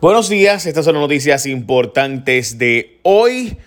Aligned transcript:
Buenos 0.00 0.30
días, 0.30 0.64
estas 0.64 0.86
son 0.86 0.94
las 0.94 1.02
noticias 1.02 1.44
importantes 1.44 2.56
de 2.56 3.00
hoy, 3.02 3.58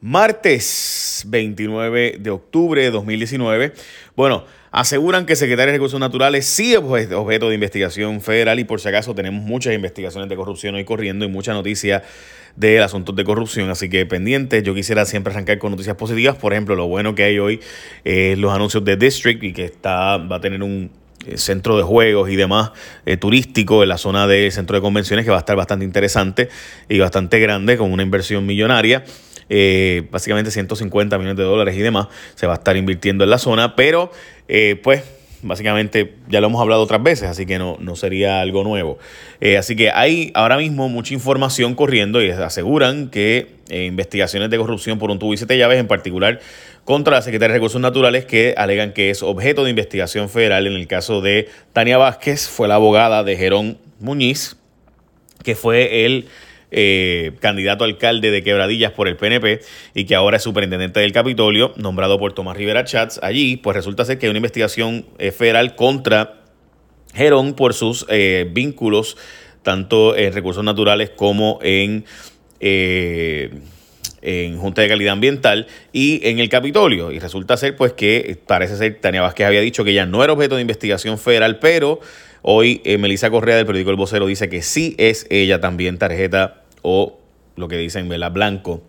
martes 0.00 1.24
29 1.26 2.18
de 2.20 2.30
octubre 2.30 2.80
de 2.80 2.92
2019. 2.92 3.72
Bueno, 4.14 4.44
aseguran 4.70 5.26
que 5.26 5.34
Secretario 5.34 5.72
de 5.72 5.78
Recursos 5.78 5.98
Naturales 5.98 6.46
sí 6.46 6.74
es 6.74 6.78
objeto 6.78 7.48
de 7.48 7.54
investigación 7.56 8.20
federal 8.20 8.60
y 8.60 8.64
por 8.64 8.80
si 8.80 8.88
acaso 8.88 9.16
tenemos 9.16 9.42
muchas 9.42 9.74
investigaciones 9.74 10.28
de 10.28 10.36
corrupción 10.36 10.76
hoy 10.76 10.84
corriendo 10.84 11.24
y 11.24 11.28
mucha 11.28 11.54
noticia 11.54 12.04
de 12.54 12.78
asuntos 12.80 13.16
de 13.16 13.24
corrupción, 13.24 13.68
así 13.68 13.90
que 13.90 14.06
pendientes. 14.06 14.62
Yo 14.62 14.76
quisiera 14.76 15.04
siempre 15.06 15.32
arrancar 15.32 15.58
con 15.58 15.72
noticias 15.72 15.96
positivas, 15.96 16.36
por 16.36 16.52
ejemplo, 16.52 16.76
lo 16.76 16.86
bueno 16.86 17.16
que 17.16 17.24
hay 17.24 17.40
hoy 17.40 17.58
es 18.04 18.38
los 18.38 18.54
anuncios 18.54 18.84
de 18.84 18.96
District 18.96 19.42
y 19.42 19.52
que 19.52 19.64
está 19.64 20.18
va 20.18 20.36
a 20.36 20.40
tener 20.40 20.62
un 20.62 20.92
eh, 20.92 20.99
centro 21.36 21.76
de 21.76 21.82
juegos 21.82 22.30
y 22.30 22.36
demás 22.36 22.72
eh, 23.06 23.16
turístico 23.16 23.82
en 23.82 23.90
la 23.90 23.98
zona 23.98 24.26
del 24.26 24.50
centro 24.52 24.76
de 24.76 24.80
convenciones 24.80 25.24
que 25.24 25.30
va 25.30 25.36
a 25.36 25.40
estar 25.40 25.56
bastante 25.56 25.84
interesante 25.84 26.48
y 26.88 26.98
bastante 26.98 27.38
grande 27.40 27.76
con 27.76 27.92
una 27.92 28.02
inversión 28.02 28.46
millonaria. 28.46 29.04
Eh, 29.48 30.06
básicamente 30.10 30.50
150 30.50 31.18
millones 31.18 31.36
de 31.36 31.42
dólares 31.42 31.76
y 31.76 31.80
demás 31.80 32.06
se 32.36 32.46
va 32.46 32.54
a 32.54 32.56
estar 32.56 32.76
invirtiendo 32.76 33.24
en 33.24 33.30
la 33.30 33.38
zona, 33.38 33.74
pero 33.74 34.12
pues 34.82 35.02
básicamente 35.42 36.14
ya 36.28 36.40
lo 36.40 36.48
hemos 36.48 36.60
hablado 36.60 36.82
otras 36.82 37.02
veces, 37.02 37.28
así 37.28 37.46
que 37.46 37.58
no, 37.58 37.76
no 37.80 37.96
sería 37.96 38.40
algo 38.40 38.62
nuevo. 38.62 38.98
así 39.58 39.74
que 39.74 39.90
hay 39.90 40.30
ahora 40.34 40.56
mismo 40.56 40.88
mucha 40.88 41.14
información 41.14 41.74
corriendo 41.74 42.22
y 42.22 42.30
aseguran 42.30 43.10
que 43.10 43.48
investigaciones 43.70 44.50
de 44.50 44.58
corrupción 44.58 44.98
por 44.98 45.10
un 45.10 45.18
tubo 45.18 45.34
y 45.34 45.36
siete 45.36 45.58
llaves, 45.58 45.78
en 45.78 45.88
particular 45.88 46.40
contra 46.90 47.14
la 47.14 47.22
Secretaría 47.22 47.52
de 47.52 47.58
Recursos 47.58 47.80
Naturales 47.80 48.24
que 48.24 48.52
alegan 48.56 48.92
que 48.92 49.10
es 49.10 49.22
objeto 49.22 49.62
de 49.62 49.70
investigación 49.70 50.28
federal. 50.28 50.66
En 50.66 50.72
el 50.72 50.88
caso 50.88 51.20
de 51.20 51.48
Tania 51.72 51.98
Vázquez, 51.98 52.48
fue 52.48 52.66
la 52.66 52.74
abogada 52.74 53.22
de 53.22 53.36
Jerón 53.36 53.78
Muñiz, 54.00 54.56
que 55.44 55.54
fue 55.54 56.04
el 56.04 56.26
eh, 56.72 57.30
candidato 57.38 57.84
alcalde 57.84 58.32
de 58.32 58.42
Quebradillas 58.42 58.90
por 58.90 59.06
el 59.06 59.16
PNP 59.16 59.60
y 59.94 60.04
que 60.04 60.16
ahora 60.16 60.38
es 60.38 60.42
superintendente 60.42 60.98
del 60.98 61.12
Capitolio, 61.12 61.74
nombrado 61.76 62.18
por 62.18 62.32
Tomás 62.32 62.56
Rivera 62.56 62.82
Chats. 62.82 63.20
Allí, 63.22 63.56
pues 63.56 63.76
resulta 63.76 64.04
ser 64.04 64.18
que 64.18 64.26
hay 64.26 64.30
una 64.30 64.38
investigación 64.38 65.06
eh, 65.18 65.30
federal 65.30 65.76
contra 65.76 66.40
Jerón 67.14 67.54
por 67.54 67.72
sus 67.72 68.04
eh, 68.08 68.48
vínculos 68.50 69.16
tanto 69.62 70.16
en 70.16 70.32
recursos 70.32 70.64
naturales 70.64 71.10
como 71.10 71.60
en 71.62 72.04
en 74.22 74.58
Junta 74.58 74.82
de 74.82 74.88
Calidad 74.88 75.12
Ambiental 75.12 75.66
y 75.92 76.20
en 76.26 76.38
el 76.38 76.48
Capitolio. 76.48 77.12
Y 77.12 77.18
resulta 77.18 77.56
ser 77.56 77.76
pues 77.76 77.92
que 77.92 78.38
parece 78.46 78.76
ser, 78.76 79.00
Tania 79.00 79.22
Vázquez 79.22 79.46
había 79.46 79.60
dicho 79.60 79.84
que 79.84 79.94
ya 79.94 80.06
no 80.06 80.22
era 80.22 80.32
objeto 80.32 80.56
de 80.56 80.62
investigación 80.62 81.18
federal, 81.18 81.58
pero 81.58 82.00
hoy 82.42 82.80
eh, 82.84 82.98
Melissa 82.98 83.30
Correa 83.30 83.56
del 83.56 83.66
periódico 83.66 83.90
El 83.90 83.96
Vocero 83.96 84.26
dice 84.26 84.48
que 84.48 84.62
sí 84.62 84.94
es 84.98 85.26
ella 85.30 85.60
también 85.60 85.98
tarjeta 85.98 86.62
o 86.82 87.18
lo 87.56 87.68
que 87.68 87.76
dicen, 87.76 88.08
vela 88.08 88.30
blanco 88.30 88.82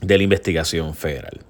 de 0.00 0.16
la 0.16 0.24
investigación 0.24 0.94
federal. 0.94 1.40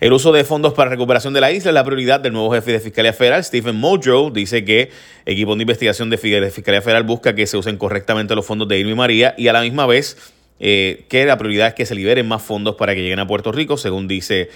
El 0.00 0.12
uso 0.12 0.32
de 0.32 0.44
fondos 0.44 0.74
para 0.74 0.90
recuperación 0.90 1.32
de 1.32 1.40
la 1.40 1.50
isla 1.50 1.70
es 1.70 1.74
la 1.74 1.84
prioridad 1.84 2.20
del 2.20 2.32
nuevo 2.32 2.52
jefe 2.52 2.72
de 2.72 2.80
Fiscalía 2.80 3.12
Federal, 3.12 3.42
Stephen 3.42 3.76
Mojo. 3.76 4.30
Dice 4.30 4.64
que 4.64 4.90
equipo 5.24 5.54
de 5.54 5.62
investigación 5.62 6.10
de 6.10 6.18
Fiscalía 6.18 6.82
Federal 6.82 7.04
busca 7.04 7.34
que 7.34 7.46
se 7.46 7.56
usen 7.56 7.78
correctamente 7.78 8.34
los 8.34 8.44
fondos 8.44 8.68
de 8.68 8.78
Irma 8.78 8.90
y 8.90 8.94
María 8.94 9.34
y 9.38 9.48
a 9.48 9.52
la 9.52 9.62
misma 9.62 9.86
vez 9.86 10.33
eh, 10.60 11.04
que 11.08 11.24
la 11.24 11.36
prioridad 11.38 11.68
es 11.68 11.74
que 11.74 11.86
se 11.86 11.94
liberen 11.94 12.26
más 12.26 12.42
fondos 12.42 12.76
para 12.76 12.94
que 12.94 13.02
lleguen 13.02 13.18
a 13.18 13.26
Puerto 13.26 13.52
Rico, 13.52 13.76
según 13.76 14.08
dice 14.08 14.50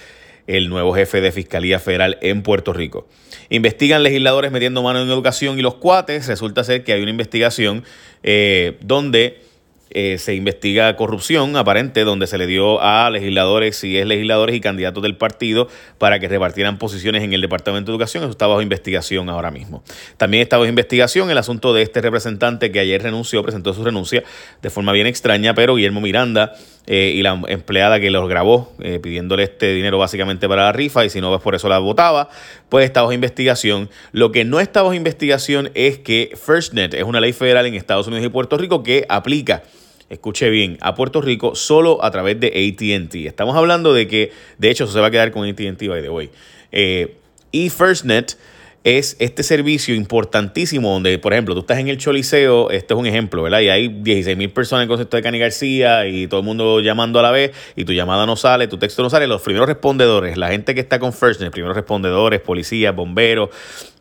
el 0.47 0.69
nuevo 0.69 0.93
jefe 0.93 1.21
de 1.21 1.31
Fiscalía 1.31 1.79
Federal 1.79 2.17
en 2.21 2.41
Puerto 2.41 2.73
Rico. 2.73 3.07
Investigan 3.49 4.01
legisladores 4.01 4.51
metiendo 4.51 4.81
mano 4.81 5.01
en 5.01 5.09
educación 5.09 5.59
y 5.59 5.61
los 5.61 5.75
cuates. 5.75 6.27
Resulta 6.27 6.63
ser 6.63 6.83
que 6.83 6.93
hay 6.93 7.01
una 7.01 7.11
investigación 7.11 7.83
eh, 8.23 8.77
donde 8.81 9.41
eh, 9.91 10.17
se 10.17 10.35
investiga 10.35 10.95
corrupción 10.95 11.55
aparente 11.57 12.03
donde 12.03 12.27
se 12.27 12.37
le 12.37 12.47
dio 12.47 12.81
a 12.81 13.09
legisladores, 13.09 13.83
y 13.83 13.97
es 13.97 14.05
legisladores 14.05 14.55
y 14.55 14.61
candidatos 14.61 15.03
del 15.03 15.17
partido 15.17 15.67
para 15.97 16.19
que 16.19 16.27
repartieran 16.27 16.77
posiciones 16.77 17.23
en 17.23 17.33
el 17.33 17.41
Departamento 17.41 17.91
de 17.91 17.95
Educación. 17.95 18.23
Eso 18.23 18.31
está 18.31 18.47
bajo 18.47 18.61
investigación 18.61 19.29
ahora 19.29 19.51
mismo. 19.51 19.83
También 20.17 20.43
está 20.43 20.57
bajo 20.57 20.69
investigación 20.69 21.31
el 21.31 21.37
asunto 21.37 21.73
de 21.73 21.81
este 21.81 22.01
representante 22.01 22.71
que 22.71 22.79
ayer 22.79 23.01
renunció, 23.01 23.41
presentó 23.43 23.73
su 23.73 23.83
renuncia 23.83 24.23
de 24.61 24.69
forma 24.69 24.91
bien 24.91 25.07
extraña, 25.07 25.53
pero 25.53 25.75
Guillermo 25.75 26.01
Miranda 26.01 26.53
eh, 26.91 27.13
y 27.15 27.21
la 27.21 27.39
empleada 27.49 27.99
que 27.99 28.09
los 28.09 28.27
grabó 28.27 28.73
eh, 28.79 28.97
pidiéndole 28.99 29.43
este 29.43 29.71
dinero 29.73 29.99
básicamente 29.99 30.49
para 30.49 30.63
la 30.63 30.71
rifa 30.71 31.05
y 31.05 31.11
si 31.11 31.21
no, 31.21 31.29
pues 31.29 31.43
por 31.43 31.53
eso 31.53 31.69
la 31.69 31.77
votaba, 31.77 32.29
pues 32.67 32.83
está 32.83 33.01
bajo 33.01 33.13
investigación. 33.13 33.91
Lo 34.11 34.31
que 34.31 34.43
no 34.43 34.59
está 34.59 34.81
bajo 34.81 34.95
investigación 34.95 35.69
es 35.75 35.99
que 35.99 36.31
FirstNet 36.35 36.95
es 36.95 37.03
una 37.03 37.19
ley 37.19 37.31
federal 37.31 37.67
en 37.67 37.75
Estados 37.75 38.07
Unidos 38.07 38.25
y 38.25 38.29
Puerto 38.29 38.57
Rico 38.57 38.81
que 38.81 39.05
aplica 39.07 39.61
escuche 40.09 40.49
bien, 40.49 40.79
a 40.81 40.95
Puerto 40.95 41.21
Rico 41.21 41.53
solo 41.53 42.03
a 42.03 42.09
través 42.09 42.39
de 42.39 42.47
ATT. 42.47 43.13
Estamos 43.27 43.55
hablando 43.55 43.93
de 43.93 44.07
que, 44.07 44.31
de 44.57 44.71
hecho, 44.71 44.85
eso 44.85 44.93
se 44.93 44.99
va 44.99 45.07
a 45.07 45.11
quedar 45.11 45.29
con 45.29 45.47
ATT, 45.47 45.87
by 45.87 46.01
the 46.01 46.09
way. 46.09 46.31
Eh, 46.71 47.17
y 47.51 47.69
FirstNet 47.69 48.35
es 48.83 49.17
este 49.19 49.43
servicio 49.43 49.93
importantísimo 49.93 50.93
donde, 50.93 51.19
por 51.19 51.33
ejemplo, 51.33 51.53
tú 51.53 51.61
estás 51.61 51.79
en 51.79 51.89
el 51.89 51.97
Choliseo, 51.97 52.69
este 52.69 52.93
es 52.93 52.99
un 52.99 53.05
ejemplo, 53.05 53.43
¿verdad? 53.43 53.59
Y 53.59 53.69
hay 53.69 53.89
16 53.89 54.37
mil 54.37 54.51
personas 54.51 54.81
en 54.81 54.83
el 54.83 54.87
concepto 54.87 55.17
de 55.17 55.23
Cani 55.23 55.37
García 55.37 56.07
y 56.07 56.27
todo 56.27 56.39
el 56.39 56.45
mundo 56.45 56.79
llamando 56.79 57.19
a 57.19 57.21
la 57.21 57.31
vez 57.31 57.51
y 57.75 57.83
tu 57.83 57.91
llamada 57.91 58.25
no 58.25 58.37
sale, 58.37 58.67
tu 58.67 58.77
texto 58.77 59.03
no 59.03 59.09
sale. 59.09 59.27
Los 59.27 59.41
primeros 59.41 59.67
respondedores, 59.67 60.37
la 60.37 60.49
gente 60.49 60.73
que 60.73 60.79
está 60.79 60.97
con 60.97 61.11
FirstNet, 61.11 61.51
primeros 61.51 61.75
respondedores, 61.75 62.39
policías, 62.39 62.95
bomberos, 62.95 63.49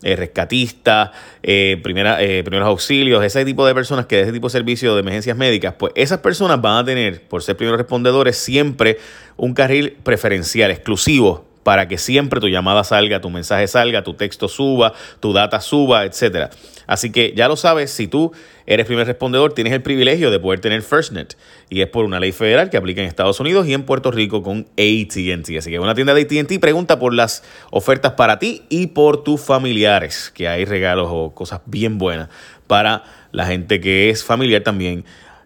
eh, 0.04 0.14
rescatistas, 0.14 1.10
eh, 1.42 1.80
primera, 1.82 2.22
eh, 2.22 2.44
primeros 2.44 2.68
auxilios, 2.68 3.24
ese 3.24 3.44
tipo 3.44 3.66
de 3.66 3.74
personas 3.74 4.06
que 4.06 4.16
de 4.16 4.22
ese 4.22 4.32
tipo 4.32 4.46
de 4.46 4.52
servicio 4.52 4.94
de 4.94 5.00
emergencias 5.00 5.36
médicas, 5.36 5.74
pues 5.76 5.92
esas 5.96 6.20
personas 6.20 6.60
van 6.60 6.76
a 6.76 6.84
tener, 6.84 7.22
por 7.22 7.42
ser 7.42 7.56
primeros 7.56 7.78
respondedores, 7.78 8.36
siempre 8.36 8.98
un 9.36 9.54
carril 9.54 9.96
preferencial, 10.04 10.70
exclusivo 10.70 11.47
para 11.68 11.86
que 11.86 11.98
siempre 11.98 12.40
tu 12.40 12.48
llamada 12.48 12.82
salga, 12.82 13.20
tu 13.20 13.28
mensaje 13.28 13.68
salga, 13.68 14.02
tu 14.02 14.14
texto 14.14 14.48
suba, 14.48 14.94
tu 15.20 15.34
data 15.34 15.60
suba, 15.60 16.06
etc. 16.06 16.50
Así 16.86 17.12
que 17.12 17.34
ya 17.36 17.46
lo 17.46 17.56
sabes, 17.56 17.90
si 17.90 18.08
tú 18.08 18.32
eres 18.64 18.86
primer 18.86 19.06
respondedor, 19.06 19.52
tienes 19.52 19.74
el 19.74 19.82
privilegio 19.82 20.30
de 20.30 20.40
poder 20.40 20.60
tener 20.60 20.80
FirstNet. 20.80 21.36
Y 21.68 21.82
es 21.82 21.88
por 21.88 22.06
una 22.06 22.20
ley 22.20 22.32
federal 22.32 22.70
que 22.70 22.78
aplica 22.78 23.02
en 23.02 23.06
Estados 23.06 23.38
Unidos 23.38 23.66
y 23.68 23.74
en 23.74 23.82
Puerto 23.82 24.10
Rico 24.10 24.42
con 24.42 24.60
ATT. 24.78 25.58
Así 25.58 25.70
que 25.70 25.78
una 25.78 25.94
tienda 25.94 26.14
de 26.14 26.22
ATT 26.22 26.58
pregunta 26.58 26.98
por 26.98 27.12
las 27.12 27.44
ofertas 27.70 28.12
para 28.12 28.38
ti 28.38 28.62
y 28.70 28.86
por 28.86 29.22
tus 29.22 29.42
familiares, 29.42 30.32
que 30.34 30.48
hay 30.48 30.64
regalos 30.64 31.08
o 31.10 31.34
cosas 31.34 31.60
bien 31.66 31.98
buenas 31.98 32.30
para 32.66 33.04
la 33.30 33.44
gente 33.44 33.78
que 33.78 34.08
es 34.08 34.24
familiar 34.24 34.62
también 34.62 35.04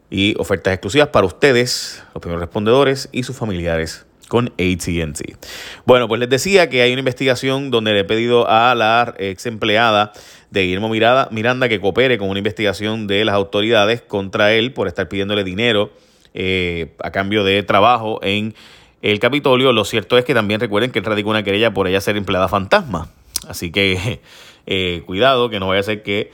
y 0.09 0.37
ofertas 0.39 0.73
exclusivas 0.73 1.09
para 1.09 1.27
ustedes, 1.27 2.05
los 2.15 2.23
primeros 2.23 2.43
respondedores 2.43 3.09
y 3.11 3.25
sus 3.25 3.35
familiares 3.35 4.07
con 4.33 4.47
ATT. 4.47 5.37
Bueno, 5.85 6.09
pues 6.09 6.19
les 6.19 6.31
decía 6.31 6.71
que 6.71 6.81
hay 6.81 6.91
una 6.93 7.01
investigación 7.01 7.71
donde 7.71 7.93
le 7.93 8.01
he 8.01 8.05
pedido 8.05 8.49
a 8.49 8.75
la 8.75 9.15
ex 9.19 9.45
empleada 9.45 10.15
de 10.51 10.63
Guillermo 10.63 10.89
Miranda 10.89 11.69
que 11.69 11.79
coopere 11.83 12.17
con 12.17 12.31
una 12.31 12.39
investigación 12.39 13.07
de 13.07 13.27
las 13.27 13.35
autoridades 13.35 14.01
contra 14.01 14.55
él 14.55 14.73
por 14.73 14.89
estar 14.89 15.07
pidiéndole 15.07 15.45
dinero 15.45 15.93
eh, 16.33 16.95
a 17.01 17.11
cambio 17.11 17.45
de 17.45 17.63
trabajo 17.63 18.21
en 18.23 18.55
el 19.03 19.19
Capitolio. 19.19 19.71
Lo 19.75 19.85
cierto 19.85 20.17
es 20.17 20.25
que 20.25 20.33
también 20.33 20.61
recuerden 20.61 20.93
que 20.93 21.01
él 21.01 21.05
radicó 21.05 21.29
una 21.29 21.43
querella 21.43 21.75
por 21.75 21.87
ella 21.87 22.01
ser 22.01 22.17
empleada 22.17 22.49
fantasma. 22.49 23.11
Así 23.47 23.71
que 23.71 24.23
eh, 24.67 25.03
cuidado, 25.05 25.51
que 25.51 25.61
no 25.61 25.69
vaya 25.69 25.81
a 25.81 25.83
ser 25.83 26.03
que 26.03 26.31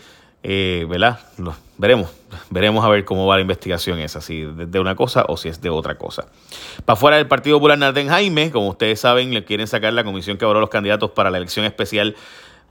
eh, 0.50 0.86
¿verdad? 0.88 1.20
veremos, 1.76 2.10
veremos 2.48 2.82
a 2.82 2.88
ver 2.88 3.04
cómo 3.04 3.26
va 3.26 3.36
la 3.36 3.42
investigación 3.42 3.98
esa, 3.98 4.22
si 4.22 4.41
es 4.41 4.72
de 4.72 4.81
una 4.81 4.94
cosa 4.94 5.26
o 5.28 5.36
si 5.36 5.50
es 5.50 5.60
de 5.60 5.69
otra 5.69 5.98
cosa. 5.98 6.25
Para 6.86 6.97
fuera 6.97 7.19
del 7.19 7.26
Partido 7.26 7.59
Popular 7.59 7.76
Narden 7.76 8.09
Jaime, 8.09 8.50
como 8.50 8.69
ustedes 8.69 8.98
saben, 8.98 9.34
le 9.34 9.44
quieren 9.44 9.66
sacar 9.66 9.92
la 9.92 10.04
comisión 10.04 10.38
que 10.38 10.47
avaló 10.47 10.60
los 10.60 10.70
candidatos 10.70 11.10
para 11.10 11.28
la 11.31 11.36
elección 11.36 11.66
especial 11.66 12.16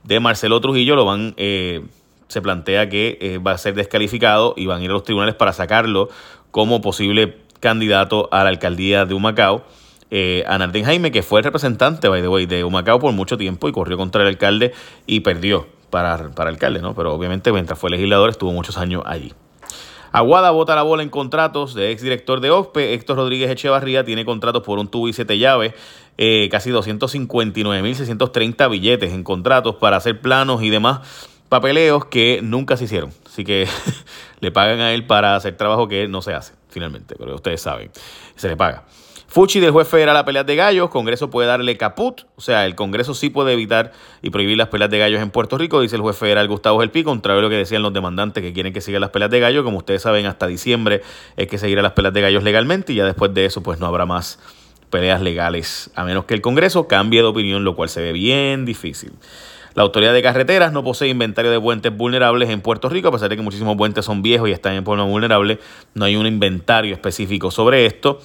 de 0.03 0.19
Marcelo 0.19 0.59
Trujillo, 0.59 0.95
lo 0.95 1.05
van, 1.05 1.35
eh, 1.37 1.85
se 2.27 2.41
plantea 2.41 2.89
que 2.89 3.19
eh, 3.21 3.37
va 3.37 3.51
a 3.51 3.59
ser 3.59 3.75
descalificado 3.75 4.55
y 4.57 4.65
van 4.65 4.81
a 4.81 4.83
ir 4.83 4.89
a 4.89 4.93
los 4.93 5.03
tribunales 5.03 5.35
para 5.35 5.53
sacarlo 5.53 6.09
como 6.49 6.81
posible 6.81 7.37
candidato 7.59 8.27
a 8.31 8.43
la 8.43 8.49
alcaldía 8.49 9.05
de 9.05 9.13
Humacao. 9.13 9.63
Eh, 10.09 10.43
a 10.47 10.57
Narden 10.57 10.85
Jaime, 10.85 11.11
que 11.11 11.21
fue 11.21 11.41
el 11.41 11.43
representante, 11.43 12.07
by 12.07 12.21
the 12.23 12.27
way, 12.27 12.47
de 12.47 12.63
Humacao 12.63 12.97
por 12.97 13.11
mucho 13.11 13.37
tiempo 13.37 13.69
y 13.69 13.71
corrió 13.71 13.97
contra 13.97 14.23
el 14.23 14.29
alcalde 14.29 14.73
y 15.05 15.19
perdió 15.19 15.67
para, 15.89 16.29
para 16.31 16.49
alcalde, 16.49 16.81
¿no? 16.81 16.93
Pero 16.95 17.13
obviamente 17.13 17.51
mientras 17.51 17.77
fue 17.79 17.89
legislador 17.89 18.29
estuvo 18.29 18.51
muchos 18.51 18.77
años 18.77 19.03
allí. 19.05 19.33
Aguada 20.11 20.51
bota 20.51 20.75
la 20.75 20.83
bola 20.83 21.03
en 21.03 21.09
contratos 21.09 21.73
de 21.73 21.91
exdirector 21.91 22.39
de 22.39 22.49
OSPE. 22.49 22.93
Héctor 22.93 23.17
Rodríguez 23.17 23.51
Echevarría 23.51 24.03
tiene 24.03 24.25
contratos 24.25 24.63
por 24.63 24.79
un 24.79 24.87
tubo 24.87 25.07
y 25.07 25.13
siete 25.13 25.37
llaves, 25.37 25.73
eh, 26.17 26.47
casi 26.49 26.71
259.630 26.71 28.69
billetes 28.69 29.13
en 29.13 29.23
contratos 29.23 29.75
para 29.75 29.97
hacer 29.97 30.21
planos 30.21 30.63
y 30.63 30.69
demás 30.69 31.35
papeleos 31.49 32.05
que 32.05 32.39
nunca 32.41 32.77
se 32.77 32.85
hicieron. 32.85 33.11
Así 33.25 33.43
que 33.43 33.67
le 34.39 34.51
pagan 34.51 34.79
a 34.79 34.93
él 34.93 35.05
para 35.05 35.35
hacer 35.35 35.57
trabajo 35.57 35.87
que 35.87 36.07
no 36.07 36.21
se 36.21 36.33
hace, 36.33 36.53
finalmente, 36.69 37.15
pero 37.17 37.35
ustedes 37.35 37.61
saben, 37.61 37.91
se 38.35 38.47
le 38.47 38.57
paga. 38.57 38.85
Fuchi 39.29 39.59
del 39.59 39.71
juez 39.71 39.87
federal 39.89 40.15
a 40.15 40.23
peleas 40.23 40.45
de 40.45 40.55
gallos, 40.55 40.89
Congreso 40.89 41.29
puede 41.29 41.49
darle 41.49 41.75
caput, 41.75 42.21
o 42.37 42.41
sea, 42.41 42.65
el 42.65 42.75
Congreso 42.75 43.13
sí 43.13 43.29
puede 43.29 43.51
evitar 43.51 43.91
y 44.21 44.29
prohibir 44.29 44.57
las 44.57 44.69
peleas 44.69 44.89
de 44.89 44.99
gallos 44.99 45.21
en 45.21 45.31
Puerto 45.31 45.57
Rico, 45.57 45.81
dice 45.81 45.97
el 45.97 46.01
juez 46.01 46.15
federal 46.15 46.47
Gustavo 46.47 46.79
Gelpi, 46.79 47.03
contrario 47.03 47.39
a 47.39 47.41
lo 47.43 47.49
que 47.49 47.57
decían 47.57 47.81
los 47.81 47.91
demandantes 47.91 48.41
que 48.41 48.53
quieren 48.53 48.71
que 48.71 48.79
sigan 48.79 49.01
las 49.01 49.09
peleas 49.09 49.29
de 49.29 49.41
gallos, 49.41 49.65
como 49.65 49.79
ustedes 49.79 50.01
saben, 50.01 50.25
hasta 50.27 50.47
diciembre 50.47 51.01
es 51.35 51.47
que 51.47 51.57
seguirá 51.57 51.81
las 51.81 51.91
peleas 51.91 52.13
de 52.13 52.21
gallos 52.21 52.41
legalmente 52.41 52.93
y 52.93 52.95
ya 52.95 53.05
después 53.05 53.33
de 53.33 53.43
eso 53.43 53.61
pues 53.61 53.79
no 53.81 53.85
habrá 53.85 54.05
más 54.05 54.39
peleas 54.89 55.21
legales, 55.21 55.91
a 55.95 56.05
menos 56.05 56.23
que 56.23 56.33
el 56.33 56.41
Congreso 56.41 56.87
cambie 56.87 57.21
de 57.21 57.27
opinión, 57.27 57.65
lo 57.65 57.75
cual 57.75 57.89
se 57.89 58.01
ve 58.01 58.13
bien 58.13 58.63
difícil. 58.63 59.11
La 59.77 59.83
Autoridad 59.83 60.13
de 60.13 60.23
Carreteras 60.23 60.71
no 60.71 60.83
posee 60.83 61.09
inventario 61.09 61.51
de 61.51 61.59
puentes 61.59 61.95
vulnerables 61.95 62.49
en 62.49 62.61
Puerto 62.61 62.89
Rico, 62.89 63.09
a 63.09 63.11
pesar 63.11 63.29
de 63.29 63.35
que 63.35 63.43
muchísimos 63.43 63.75
puentes 63.77 64.05
son 64.05 64.23
viejos 64.23 64.49
y 64.49 64.53
están 64.53 64.73
en 64.73 64.85
forma 64.85 65.03
vulnerable, 65.03 65.59
no 65.93 66.05
hay 66.05 66.15
un 66.15 66.25
inventario 66.25 66.93
específico 66.93 67.51
sobre 67.51 67.85
esto. 67.85 68.19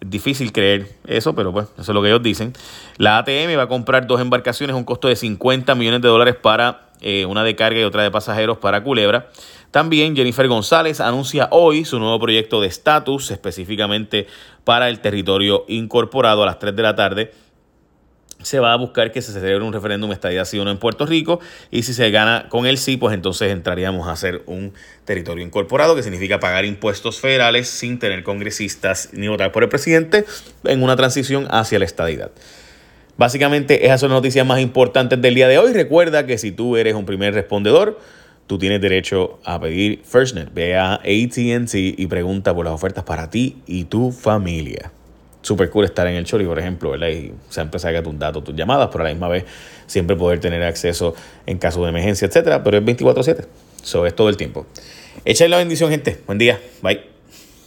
Difícil 0.00 0.52
creer 0.52 0.88
eso, 1.06 1.34
pero 1.34 1.52
pues 1.52 1.66
eso 1.72 1.82
es 1.82 1.88
lo 1.88 2.02
que 2.02 2.08
ellos 2.08 2.22
dicen. 2.22 2.52
La 2.98 3.18
ATM 3.18 3.58
va 3.58 3.62
a 3.62 3.68
comprar 3.68 4.06
dos 4.06 4.20
embarcaciones 4.20 4.74
a 4.74 4.76
un 4.76 4.84
costo 4.84 5.08
de 5.08 5.16
50 5.16 5.74
millones 5.74 6.02
de 6.02 6.08
dólares 6.08 6.36
para 6.40 6.88
eh, 7.00 7.26
una 7.26 7.44
de 7.44 7.56
carga 7.56 7.80
y 7.80 7.84
otra 7.84 8.02
de 8.02 8.10
pasajeros 8.10 8.58
para 8.58 8.82
Culebra. 8.82 9.28
También 9.70 10.16
Jennifer 10.16 10.48
González 10.48 11.00
anuncia 11.00 11.48
hoy 11.50 11.84
su 11.84 11.98
nuevo 11.98 12.18
proyecto 12.18 12.60
de 12.60 12.68
estatus, 12.68 13.30
específicamente 13.30 14.26
para 14.64 14.88
el 14.88 15.00
territorio 15.00 15.64
incorporado 15.68 16.42
a 16.42 16.46
las 16.46 16.58
3 16.58 16.74
de 16.74 16.82
la 16.82 16.94
tarde 16.94 17.32
se 18.42 18.60
va 18.60 18.72
a 18.72 18.76
buscar 18.76 19.10
que 19.12 19.20
se 19.20 19.32
celebre 19.32 19.64
un 19.64 19.72
referéndum 19.72 20.12
estadía 20.12 20.44
sí 20.44 20.58
o 20.58 20.64
no 20.64 20.70
en 20.70 20.78
Puerto 20.78 21.06
Rico 21.06 21.40
y 21.70 21.82
si 21.82 21.92
se 21.92 22.10
gana 22.10 22.46
con 22.48 22.66
el 22.66 22.78
sí, 22.78 22.96
pues 22.96 23.14
entonces 23.14 23.50
entraríamos 23.50 24.06
a 24.08 24.12
hacer 24.12 24.42
un 24.46 24.72
territorio 25.04 25.44
incorporado, 25.44 25.96
que 25.96 26.02
significa 26.02 26.38
pagar 26.38 26.64
impuestos 26.64 27.20
federales 27.20 27.68
sin 27.68 27.98
tener 27.98 28.22
congresistas 28.22 29.10
ni 29.12 29.28
votar 29.28 29.52
por 29.52 29.64
el 29.64 29.68
presidente 29.68 30.24
en 30.64 30.82
una 30.82 30.96
transición 30.96 31.46
hacia 31.50 31.78
la 31.78 31.84
estadidad. 31.84 32.30
Básicamente 33.16 33.86
esas 33.86 34.00
son 34.00 34.10
las 34.10 34.18
noticias 34.18 34.46
más 34.46 34.60
importantes 34.60 35.20
del 35.20 35.34
día 35.34 35.48
de 35.48 35.58
hoy. 35.58 35.72
Recuerda 35.72 36.24
que 36.24 36.38
si 36.38 36.52
tú 36.52 36.76
eres 36.76 36.94
un 36.94 37.04
primer 37.04 37.34
respondedor, 37.34 37.98
tú 38.46 38.58
tienes 38.58 38.80
derecho 38.80 39.40
a 39.44 39.60
pedir 39.60 40.02
FirstNet. 40.04 40.54
Ve 40.54 40.76
a 40.76 40.94
ATT 40.94 41.74
y 41.74 42.06
pregunta 42.06 42.54
por 42.54 42.64
las 42.64 42.74
ofertas 42.74 43.02
para 43.02 43.28
ti 43.28 43.56
y 43.66 43.84
tu 43.84 44.12
familia 44.12 44.92
súper 45.42 45.70
cool 45.70 45.84
estar 45.84 46.06
en 46.06 46.14
el 46.14 46.24
Chori, 46.24 46.44
por 46.44 46.58
ejemplo, 46.58 46.90
¿verdad? 46.90 47.08
Y 47.08 47.32
siempre 47.48 47.78
saca 47.78 48.02
tus 48.02 48.18
datos, 48.18 48.44
tus 48.44 48.54
llamadas, 48.54 48.88
pero 48.90 49.04
a 49.04 49.08
la 49.08 49.12
misma 49.12 49.28
vez 49.28 49.44
siempre 49.86 50.16
poder 50.16 50.40
tener 50.40 50.62
acceso 50.62 51.14
en 51.46 51.58
caso 51.58 51.82
de 51.82 51.90
emergencia, 51.90 52.26
etcétera. 52.26 52.62
Pero 52.62 52.78
es 52.78 52.84
24-7. 52.84 53.46
Eso 53.82 54.06
es 54.06 54.14
todo 54.14 54.28
el 54.28 54.36
tiempo. 54.36 54.66
Échale 55.24 55.50
la 55.50 55.58
bendición, 55.58 55.90
gente. 55.90 56.18
Buen 56.26 56.38
día. 56.38 56.58
Bye. 56.82 57.17